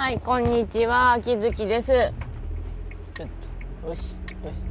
[0.00, 1.88] はい、こんにちは、秋月です。
[1.88, 3.28] ちょっ
[3.82, 4.62] と、よし、よし。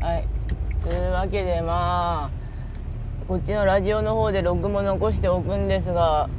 [0.00, 0.24] はい、
[0.80, 2.30] というわけで、まあ。
[3.26, 6.30] こっちのラジオの方でログも残しておくんですが。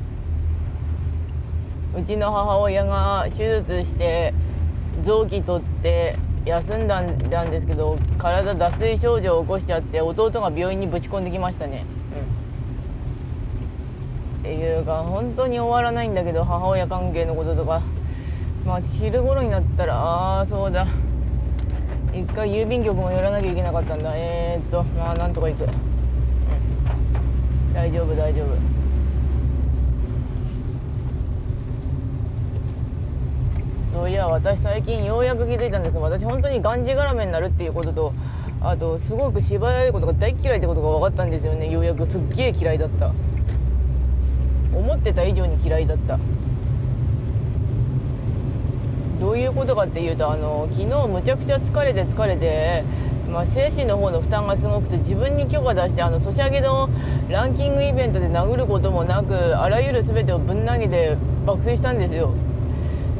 [1.93, 4.33] うちの母親が手術して。
[5.03, 6.17] 臓器取って。
[6.45, 7.17] 休んだん
[7.51, 11.85] ですけど、体脱水症状を起こしちゃって、弟が病院にぶち込んできましたね。
[14.51, 17.81] ていうか本当に終わらないんだけど母親関係のこととか。
[18.65, 20.85] まあ昼頃になったらああそうだ。
[22.13, 24.11] 一回郵便局も寄らなきゃいけなかったんだ。
[24.13, 25.71] えー、っとまあなんとか行く、うん、
[27.73, 28.45] 大丈夫大丈夫。
[33.93, 38.13] そういや私最近ようやく気づいたんですけど私本当にがんじがらめになるっていうことと
[38.61, 41.71] あとすごく芝居いことが大嫌いってことが分かったんですよね。
[41.71, 43.11] ようやくすっげえ嫌いだった。
[44.81, 46.17] 思ってた以上に嫌いだった。
[49.19, 52.83] どういうことかっていうとあの昨日むちゃくちゃ疲れて疲れて、
[53.31, 56.89] まあ、精神の方の負担がすごくて自分に許可出してあのソシャゲの
[57.29, 62.33] ランキングイベントで殴ることもなくあらゆる全てをぶん投げて爆睡したんですよ。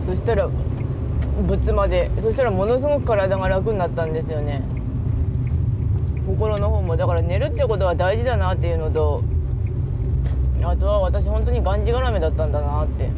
[0.08, 0.50] そしたら
[1.48, 4.64] ぶつまでそしたらものすごく体が楽になったんですよね。
[6.26, 6.98] 心の方も。
[6.98, 9.24] だから寝るってことは大事だなっていうのと
[10.64, 13.06] あとは私本当にがんじがらめだったんだなって。
[13.06, 13.12] うん。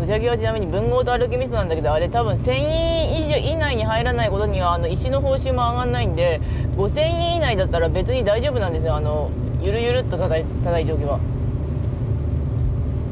[0.00, 6.40] ソシャゲはちなみに文豪と歩きミスなんだけどあれ多分1000円以上以内に入らないことにはあの石の報酬も上がんないんで
[6.76, 8.96] 5000円以内だったら別に大丈夫なんですよ。
[8.96, 9.30] あの
[9.62, 11.18] ゆるゆるっと叩い叩いておけば。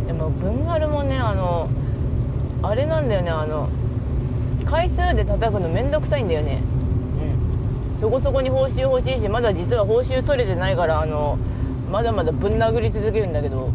[0.06, 1.68] でも文ガルもねあの
[2.62, 3.30] あれなんだよね。
[3.30, 3.68] あの
[4.66, 6.60] 回数で叩くのめんどくさいんだよね。
[7.94, 8.00] うん。
[8.00, 11.38] そこそこに報酬欲しいしまだ実は報酬取れてないからあの
[11.92, 13.68] まだまだぶん殴り続けるんだけど。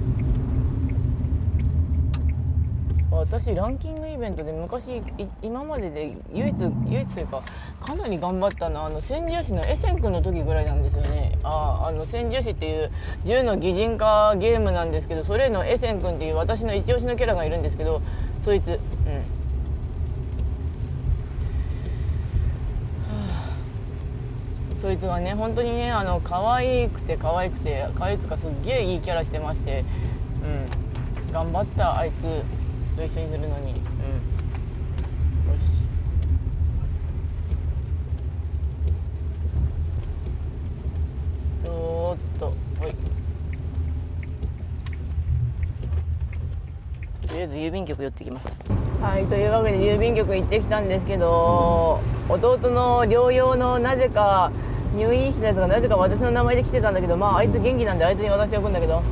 [3.12, 5.02] 私ランキングイベントで昔
[5.42, 6.56] 今までで唯一
[6.88, 7.42] 唯一というか
[7.82, 11.38] かなり頑張ったのはあの千住市のエセン君の時ぐらいなんですよね。
[11.44, 12.92] ああの千住市っていう
[13.26, 18.02] 銃の擬人化ゲームなんですけどそれのエセン君っていう私の一押しのキャラがいるんですけど
[18.42, 18.68] そいつ。
[18.70, 18.80] うん。
[24.82, 29.84] そいつがね本当にねあの可愛くて可愛くて可愛いつかすっげえいいキャラしてまして
[30.44, 30.88] うん。
[31.32, 32.22] 頑張ったあいつ
[32.96, 33.72] と一緒にするのに。
[33.72, 33.76] うん。
[33.76, 33.82] よ
[35.60, 35.88] し。
[41.66, 42.67] おーっと。
[47.38, 48.48] りあえず郵便局寄ってきます。
[49.00, 54.52] はいというわけで郵便局行ってきたんですけど弟の療養のなぜか
[54.96, 58.98] 入院したやつがなぜか私の名前で来てたんだけどまああいつ元気なんであいつに渡しておくんだけど。
[58.98, 59.04] うん。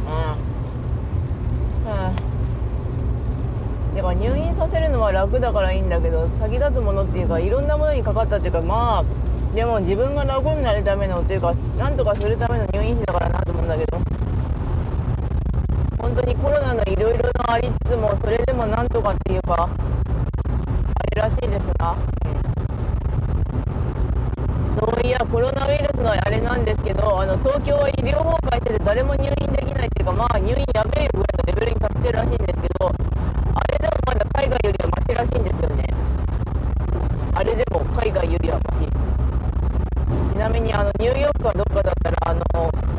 [3.96, 14.16] だから入院させるのは楽だからいいんだけど先立つものっていうかいろんなものにかかったっていうかまあでも自分が楽になるためのっていうかなんとかするための入院費だからなと思うんだけど。
[16.06, 16.75] 本当にコロナ
[17.36, 19.70] のありつつもそれでもなんとかっていうかあ
[21.16, 21.96] れらしいですな、う
[24.72, 35.84] ん、そういやコロナウイルスのあれなんですけどあの東京は医療崩壊してて誰も入院できないっていうかまあ入院やべえよぐらいのレベルに達してるらしいんですけどあれでもまだ海外よりはマシらしいんですよね。
[37.34, 38.88] あれでも海外よりはマシ。
[40.32, 42.44] ちなみにあのニューヨークかどっかだったらあの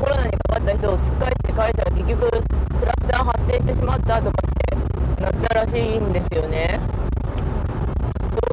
[0.01, 6.78] コロナにかかった人を突っ返して返したら結局クラスター発生してしまったとかってなったらしいんですよね。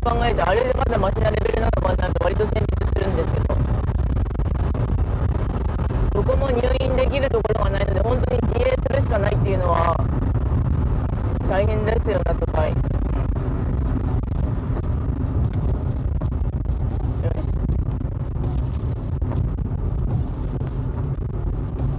[0.03, 3.55] そう考えるとあれでまだマシなレベルなのかなと割と戦術するんですけど。
[6.13, 9.95] どこも入院できるところがないので本当に自衛するしかないっていうのは
[11.49, 12.75] 大変ですよな都会っ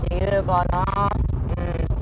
[0.09, 1.11] ていうかな
[1.59, 1.95] うん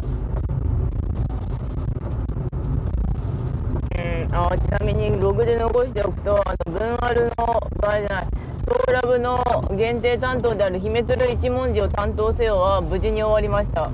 [3.98, 7.30] うんあちなみにログで残しておくとあの文アルの
[7.80, 8.26] 場合じゃない
[8.66, 9.42] トーラブの
[9.76, 13.90] 限定担当である姫鶴一文字を担当せよは無事に終わりました。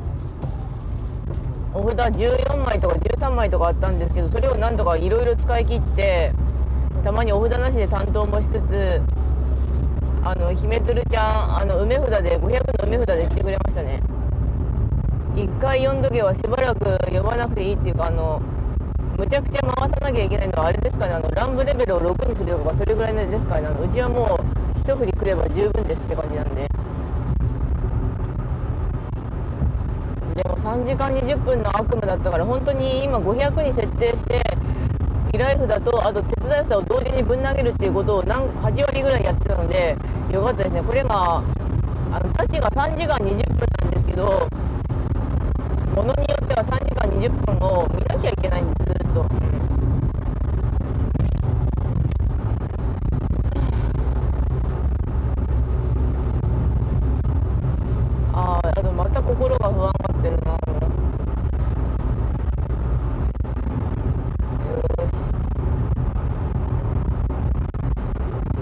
[1.74, 6.32] お札14枚とか13枚とかあったんですけどそれをなんとかいろいろ使い切って
[7.04, 9.02] たまにお札なしで担当もしつつ
[10.24, 14.02] あの姫鶴ちゃんあの梅札で500の梅札でしてくれましたね。
[15.36, 18.42] 1回読んどけばしばらく読まなくていいっていうかあの
[19.18, 21.14] むちゃくちゃ回さなきゃいけないのはあれですかね。
[21.14, 23.66] あの乱舞レベルを6にするとかそれぐらいのですかね。
[23.66, 24.38] あのうちはも
[24.76, 26.68] う一振りくれば十分ですって感じなんで。
[30.36, 34.40] でも3時間20分の悪夢だったから本当に今500に設定して
[35.34, 39.96] 依頼札とあと手伝い札を同時にぶん投げるっていうことを何8割ぐらいやってたので
[40.30, 40.82] よかったですね。
[40.82, 41.42] これが
[42.12, 44.46] あのタチが3時間20分なんですけど
[45.96, 48.87] ものによっては3時間20分を見なきゃいけないんです
[49.18, 49.48] ずっと。
[58.32, 60.58] あああとまた心が不安がってるなよ
[65.10, 65.14] し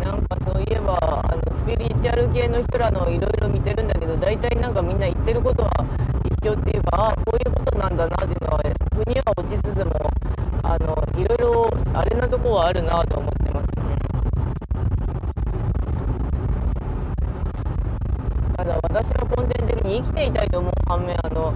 [0.03, 5.71] なんかそういえばあのスピリチュアル系の人らのいろいろ見てるんだけど大体なんかみんな言ってることは
[6.25, 8.63] 一緒っていうかああこういうことなんだなっていうのは
[8.95, 9.93] 腑には落ちつつも
[10.63, 13.97] あのいろいろあれなとこはあるなと思ってますね
[18.55, 21.55] ただ私は根底的に生きていたいと思う反面あの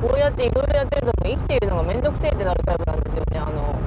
[0.00, 3.78] こうやっていろいろやってると生きているのが面倒くせえってなるタイプなんですよねあの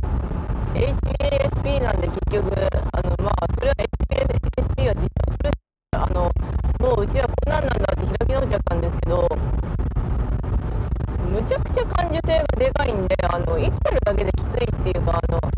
[0.75, 2.53] HASP なんで結局
[2.93, 5.51] あのまあそれは HASP は実装する
[5.91, 6.31] あの
[6.79, 9.27] もううちはこんなんなんだって開き直っちゃったんですけど
[11.33, 15.54] むちゃくちゃ感受性がでかいんであの生きてるだけできついっていうかあの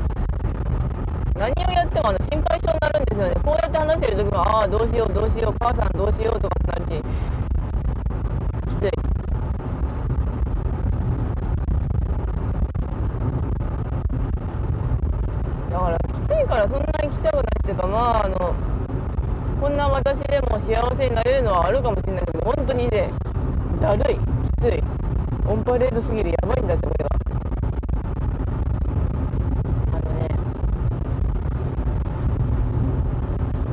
[1.98, 3.36] ってもあの心配性になるんですよね。
[3.44, 7.02] こうやって話してる時もああどうしようどうしよう母さんどうしようとかってなるし
[8.70, 8.92] きつい
[15.72, 18.54] だからきついからそんなに来たくないっていうかまああの
[19.60, 23.12] こんな私でも幸せになれるのはあるかもしれないけど本当にね
[23.82, 24.22] だるいき
[24.62, 24.84] つい。
[25.50, 27.10] オンパレードすぎるやばいんだってこれは
[29.94, 30.28] あのね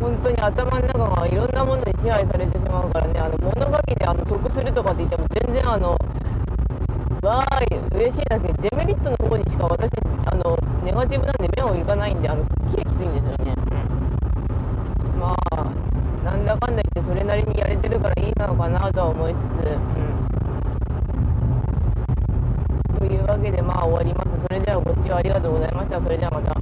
[0.05, 5.97] 本当に頭の中がいろんなものに支配されてしまうからねあの物書きであの得するとかって言っても全然あの
[7.23, 9.91] わーい嬉しいなってデメリットの方にしか私
[10.27, 13.55] あのネガティブなんで目をいかないんであのすっきりきついんですよね。
[15.19, 15.65] まあ
[16.23, 19.53] なんだかんだ言ってそれなりにやれてるからいいのかなとは思いつつ、う
[22.93, 24.43] ん、というわけでまあ終わります。
[24.43, 26.03] それではご視聴ありがとうございました。
[26.03, 26.54] それではまた。